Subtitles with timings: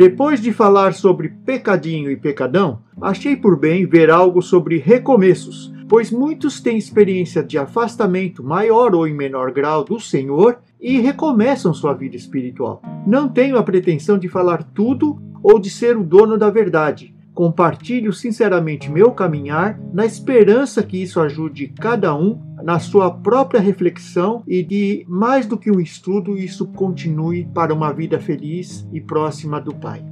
[0.00, 6.10] Depois de falar sobre pecadinho e pecadão, achei por bem ver algo sobre recomeços, pois
[6.10, 11.92] muitos têm experiência de afastamento maior ou em menor grau do Senhor e recomeçam sua
[11.92, 12.80] vida espiritual.
[13.06, 17.14] Não tenho a pretensão de falar tudo ou de ser o dono da verdade.
[17.40, 24.42] Compartilho sinceramente meu caminhar, na esperança que isso ajude cada um na sua própria reflexão
[24.46, 29.58] e de, mais do que um estudo, isso continue para uma vida feliz e próxima
[29.58, 30.04] do Pai.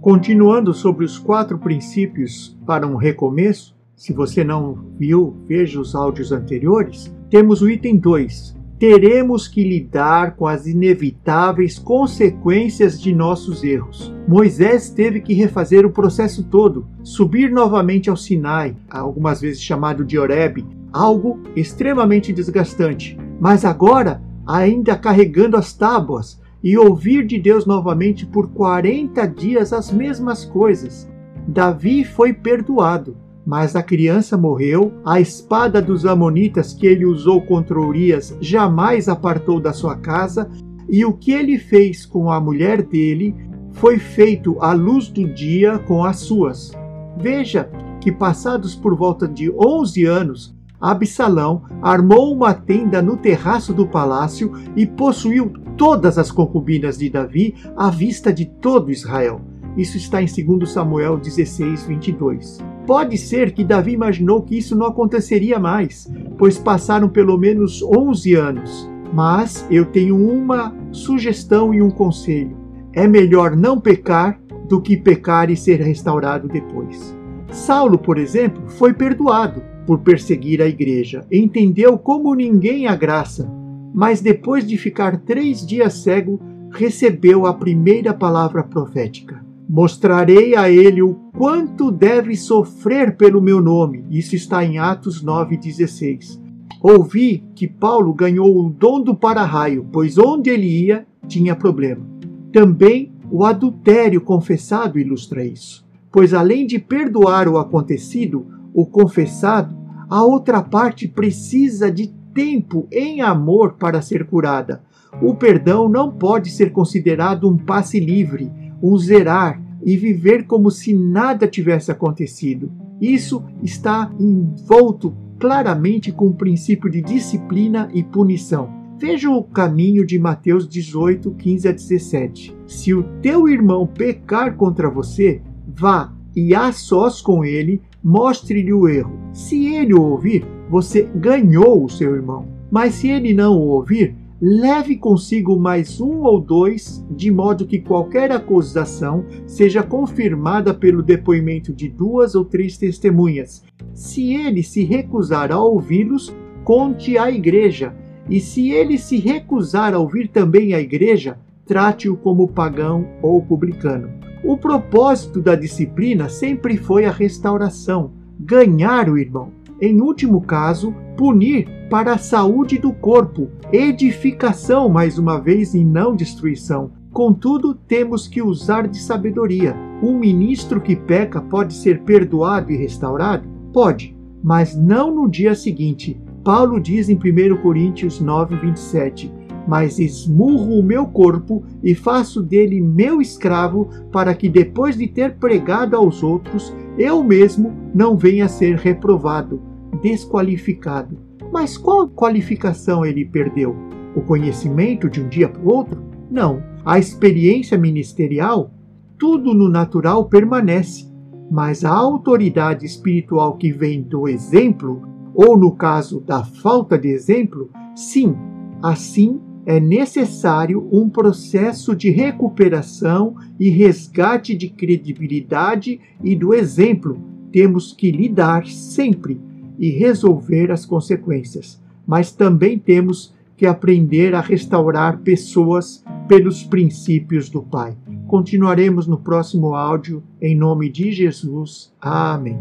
[0.00, 6.32] Continuando sobre os quatro princípios para um recomeço, se você não viu, veja os áudios
[6.32, 14.12] anteriores, temos o item 2, teremos que lidar com as inevitáveis consequências de nossos erros.
[14.26, 20.18] Moisés teve que refazer o processo todo, subir novamente ao Sinai, algumas vezes chamado de
[20.18, 28.26] Horeb, algo extremamente desgastante, mas agora ainda carregando as tábuas e ouvir de Deus novamente
[28.26, 31.08] por 40 dias as mesmas coisas.
[31.46, 37.80] Davi foi perdoado, mas a criança morreu, a espada dos Amonitas que ele usou contra
[37.80, 40.48] Urias jamais apartou da sua casa,
[40.88, 43.34] e o que ele fez com a mulher dele
[43.72, 46.72] foi feito à luz do dia com as suas.
[47.16, 47.70] Veja
[48.00, 54.52] que, passados por volta de 11 anos, Absalão armou uma tenda no terraço do palácio
[54.76, 59.40] e possuiu todas as concubinas de Davi à vista de todo Israel.
[59.76, 62.71] Isso está em 2 Samuel 16, 22.
[62.86, 68.34] Pode ser que Davi imaginou que isso não aconteceria mais, pois passaram pelo menos 11
[68.34, 68.90] anos.
[69.12, 72.56] Mas eu tenho uma sugestão e um conselho:
[72.92, 77.16] é melhor não pecar do que pecar e ser restaurado depois.
[77.50, 83.50] Saulo, por exemplo, foi perdoado por perseguir a igreja, entendeu como ninguém a graça,
[83.92, 86.40] mas depois de ficar três dias cego,
[86.70, 89.44] recebeu a primeira palavra profética.
[89.68, 94.04] Mostrarei a ele o quanto deve sofrer pelo meu nome.
[94.10, 96.40] Isso está em Atos 9,16.
[96.82, 102.04] Ouvi que Paulo ganhou o dom do para-raio, pois onde ele ia tinha problema.
[102.52, 109.74] Também o adultério confessado ilustra isso, pois além de perdoar o acontecido, o confessado,
[110.10, 114.82] a outra parte precisa de tempo em amor para ser curada.
[115.22, 118.50] O perdão não pode ser considerado um passe livre,
[118.82, 122.70] um zerar e viver como se nada tivesse acontecido.
[123.00, 128.70] Isso está envolto claramente com o princípio de disciplina e punição.
[128.98, 132.56] Veja o caminho de Mateus 18, 15 a 17.
[132.66, 138.88] Se o teu irmão pecar contra você, vá e a sós com ele, mostre-lhe o
[138.88, 139.18] erro.
[139.32, 142.46] Se ele o ouvir, você ganhou o seu irmão.
[142.70, 147.78] Mas se ele não o ouvir, leve consigo mais um ou dois, de modo que
[147.78, 153.62] qualquer acusação seja confirmada pelo depoimento de duas ou três testemunhas.
[153.94, 157.94] Se ele se recusar a ouvi-los, conte à igreja,
[158.28, 164.10] e se ele se recusar a ouvir também a igreja, trate-o como pagão ou publicano.
[164.42, 168.10] O propósito da disciplina sempre foi a restauração,
[168.40, 175.40] ganhar o irmão em último caso, punir para a saúde do corpo, edificação, mais uma
[175.40, 176.92] vez, e não destruição.
[177.12, 179.76] Contudo, temos que usar de sabedoria.
[180.00, 183.48] Um ministro que peca pode ser perdoado e restaurado?
[183.72, 186.16] Pode, mas não no dia seguinte.
[186.44, 192.80] Paulo diz em 1 Coríntios 9, 27 mas esmurro o meu corpo e faço dele
[192.80, 198.48] meu escravo, para que depois de ter pregado aos outros, eu mesmo não venha a
[198.48, 199.71] ser reprovado
[200.02, 201.16] desqualificado.
[201.52, 203.76] Mas qual qualificação ele perdeu?
[204.14, 206.02] O conhecimento de um dia para o outro?
[206.30, 206.62] Não.
[206.84, 208.72] A experiência ministerial?
[209.18, 211.06] Tudo no natural permanece,
[211.50, 215.02] mas a autoridade espiritual que vem do exemplo,
[215.34, 218.34] ou no caso da falta de exemplo, sim,
[218.82, 227.16] assim é necessário um processo de recuperação e resgate de credibilidade e do exemplo.
[227.52, 229.40] Temos que lidar sempre
[229.78, 237.62] e resolver as consequências, mas também temos que aprender a restaurar pessoas pelos princípios do
[237.62, 237.96] Pai.
[238.26, 241.92] Continuaremos no próximo áudio, em nome de Jesus.
[242.00, 242.58] Amém.